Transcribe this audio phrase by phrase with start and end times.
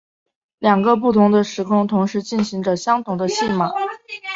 [0.57, 3.71] 两个不同的时空同时进行着相同的戏码。